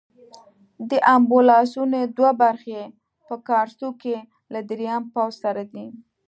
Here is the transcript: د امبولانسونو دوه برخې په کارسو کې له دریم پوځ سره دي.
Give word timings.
د 0.89 0.91
امبولانسونو 1.15 1.99
دوه 2.17 2.31
برخې 2.41 2.81
په 3.27 3.35
کارسو 3.47 3.89
کې 4.01 4.15
له 4.53 4.59
دریم 4.69 5.03
پوځ 5.13 5.33
سره 5.43 5.63
دي. 5.73 5.87